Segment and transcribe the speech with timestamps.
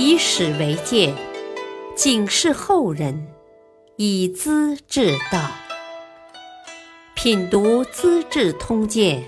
[0.00, 1.12] 以史为鉴，
[1.96, 3.26] 警示后人，
[3.96, 5.50] 以资治道。
[7.16, 9.26] 品读《资治通鉴》，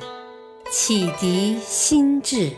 [0.71, 2.53] 启迪心智。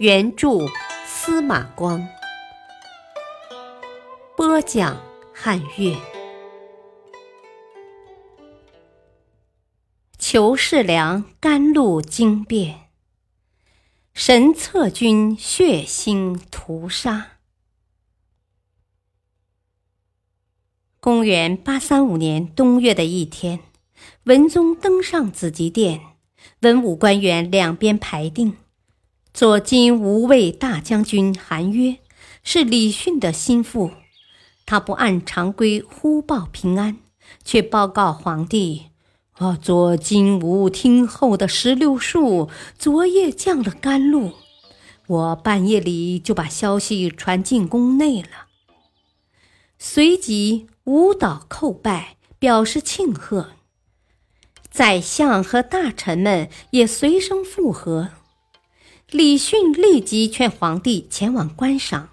[0.00, 0.66] 原著
[1.06, 2.04] 司马光，
[4.36, 5.00] 播讲
[5.32, 5.96] 汉乐。
[10.18, 12.83] 裘世良甘露经变，
[14.14, 17.32] 神策军血腥屠杀。
[21.00, 23.58] 公元八三五年冬月的一天，
[24.22, 26.00] 文宗登上紫极殿，
[26.60, 28.56] 文武官员两边排定。
[29.34, 31.98] 左金吾卫大将军韩约
[32.44, 33.90] 是李训的心腹，
[34.64, 36.98] 他不按常规呼报平安，
[37.42, 38.93] 却报告皇帝。
[39.34, 39.58] 啊！
[39.60, 42.48] 左金吾听后的石榴树
[42.78, 44.32] 昨夜降了甘露，
[45.06, 48.46] 我半夜里就把消息传进宫内了。
[49.78, 53.50] 随即舞蹈叩拜，表示庆贺。
[54.70, 58.10] 宰相和大臣们也随声附和。
[59.10, 62.08] 李训立即劝皇帝前往观赏，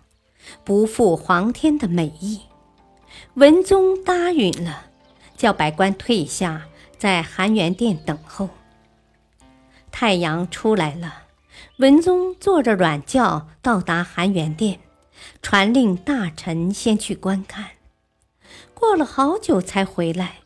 [0.64, 2.42] 不负皇天的美意。
[3.36, 4.88] 文宗答应了，
[5.38, 6.68] 叫百官退下。
[7.02, 8.52] 在含元殿等候。
[9.92, 11.24] 太阳出来了，
[11.78, 14.82] 文宗坐着软轿到达含元殿，
[15.42, 17.70] 传令大臣先去观看。
[18.76, 20.42] 过了好久才回来，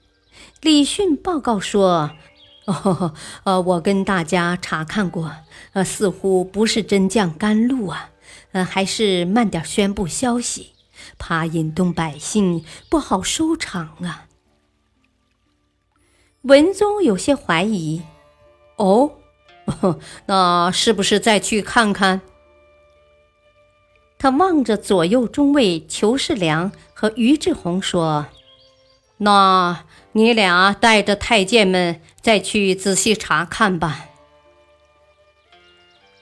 [0.61, 2.11] 李训报告说
[2.63, 5.29] ：“哦，呃，我跟大家查看过，
[5.73, 8.11] 呃，似乎不是真降甘露啊，
[8.53, 10.71] 呃，还是慢点宣布消息，
[11.17, 14.27] 怕引动百姓不好收场啊。”
[16.45, 18.03] 文宗有些怀疑，
[18.75, 19.13] 哦，
[20.27, 22.21] 那是不是再去看看？
[24.19, 28.27] 他望着左右中尉裘世良和于志宏说
[29.17, 34.05] ：“那你俩带着太监们再去仔细查看吧。”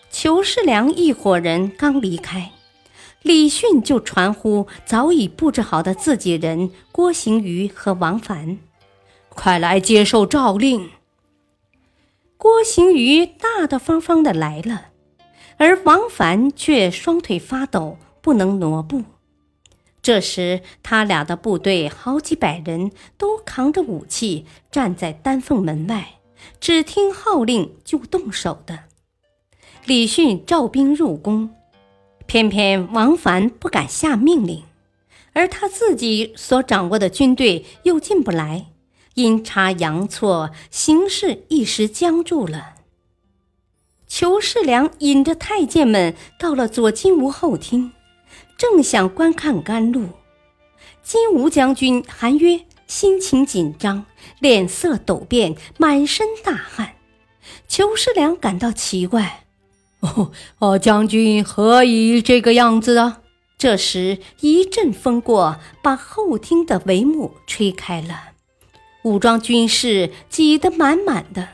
[0.09, 2.51] 裘世良一伙人刚离开，
[3.21, 8.59] 李训就传呼早已布置好的自己人郭行瑜和王凡。
[9.35, 10.89] 快来接受诏令！
[12.37, 14.87] 郭行瑜大大方方的来了，
[15.57, 19.03] 而王凡却双腿发抖，不能挪步。
[20.01, 26.15] 这时，他俩的部队好几百人都扛着武器站在丹凤门外，
[26.59, 28.79] 只听号令就动手的。
[29.85, 31.49] 李训召兵入宫，
[32.25, 34.63] 偏偏王凡不敢下命令，
[35.33, 38.67] 而他自己所掌握的军队又进不来。
[39.15, 42.73] 阴差阳错，形势一时僵住了。
[44.07, 47.91] 裘世良引着太监们到了左金吾后厅，
[48.57, 50.09] 正想观看甘露，
[51.03, 54.05] 金吾将军韩约心情紧张，
[54.39, 56.95] 脸色陡变，满身大汗。
[57.67, 59.45] 裘世良感到奇怪
[60.01, 63.21] ：“哦哦，将军何以这个样子啊？”
[63.57, 68.32] 这时一阵风过，把后厅的帷幕吹开了。
[69.03, 71.49] 武装军士挤得满满的，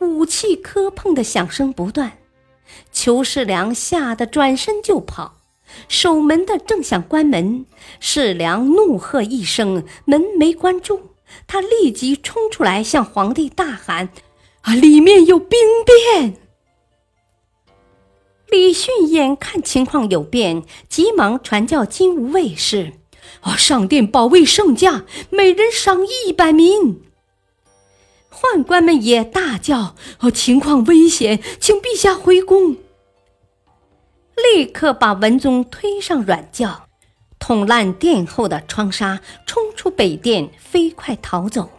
[0.00, 2.18] 武器磕碰的响声不断。
[2.90, 5.36] 裘世良吓得转身就跑，
[5.88, 7.66] 守门的正想关门，
[8.00, 11.10] 世良怒喝一声，门没关住，
[11.46, 14.08] 他立即冲出来向皇帝大喊
[14.62, 16.38] ：“啊，里面有兵变！”
[18.48, 22.94] 李训眼看情况有变，急忙传教金吾卫士。
[23.40, 23.56] 啊！
[23.56, 27.02] 上殿保卫圣驾，每人赏一百名。
[28.30, 32.76] 宦官们也大叫：“哦，情况危险，请陛下回宫。”
[34.36, 36.88] 立刻把文宗推上软轿，
[37.38, 41.70] 捅烂殿后的窗纱，冲出北殿，飞快逃走。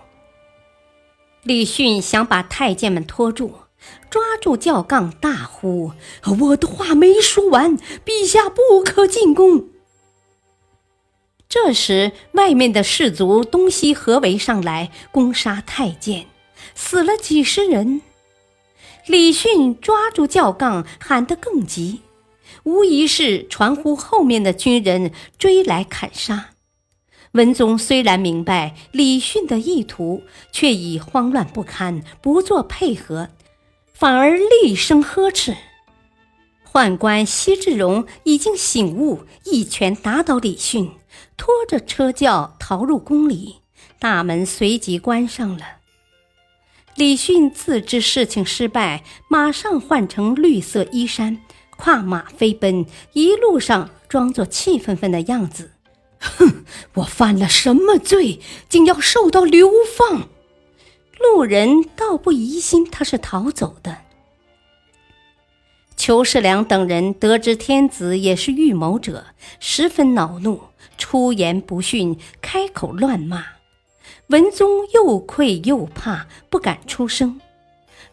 [1.44, 3.54] 李训想把太监们拖住，
[4.10, 5.92] 抓住轿杠，大呼
[6.42, 9.68] ：“我的话没说完，陛下不可进宫。”
[11.50, 16.26] 这时，外面的士卒东西合围上来，攻杀太监，
[16.76, 18.02] 死了几十人。
[19.06, 22.02] 李迅抓住轿杠，喊得更急，
[22.64, 26.50] 无疑是传呼后面的军人追来砍杀。
[27.32, 33.30] 文宗虽然明白李迅的意图，却已慌乱不堪，不做配合，
[33.94, 35.56] 反而厉声呵斥。
[36.70, 40.92] 宦官西志荣已经醒悟，一拳打倒李迅。
[41.36, 43.58] 拖着车轿逃入宫里，
[44.00, 45.78] 大门随即关上了。
[46.96, 51.40] 李训自知事情失败，马上换成绿色衣衫，
[51.78, 55.74] 跨马飞奔，一路上装作气愤愤的样子。
[56.20, 56.66] 哼，
[56.96, 60.30] 我犯了什么罪，竟要受到流放？
[61.20, 64.07] 路人倒不疑心他是逃走的。
[66.08, 69.26] 裘世良等人得知天子也是预谋者，
[69.60, 70.62] 十分恼怒，
[70.98, 73.44] 出言不逊，开口乱骂。
[74.28, 77.42] 文宗又愧又怕，不敢出声。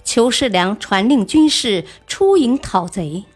[0.03, 3.27] 裘世良传令军士出营讨贼。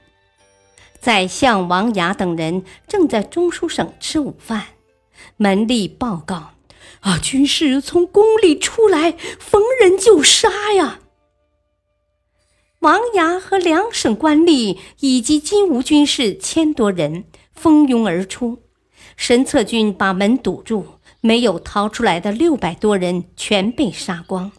[1.01, 4.65] 宰相王牙等人正在中书省吃午饭，
[5.37, 6.55] 门吏报告
[6.99, 10.99] ：“啊，军士从宫里出来，逢人就杀呀！”
[12.89, 18.63] 王牙和两省官吏以及金吾军士千多人蜂拥而出，
[19.15, 24.53] 神策军把门堵住，没有逃出来的六百多人全被杀光。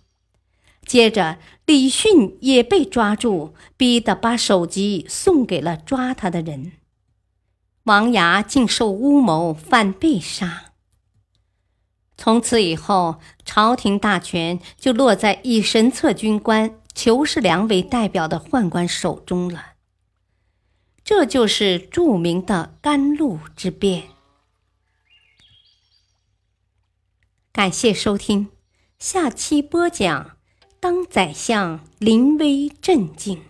[0.85, 6.73] 接着，李训也被抓住，逼得把首级送给了抓他的人。
[7.85, 10.65] 王牙竟受诬谋，反被杀。
[12.15, 19.75] 从此以后，朝廷大权就落在以神策军官裘世良为代表的宦官手中了。
[21.01, 24.09] 这就是著名的甘露之变。
[27.53, 28.49] 感谢收听，
[28.97, 30.35] 下期播讲。
[30.81, 33.43] 当宰相临危镇静，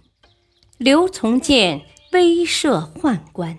[0.78, 3.58] 刘从谏威慑宦官。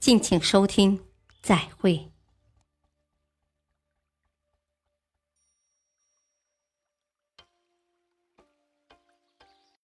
[0.00, 1.00] 敬请收听，
[1.42, 2.10] 再会。